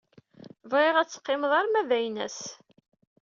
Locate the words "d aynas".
1.87-2.39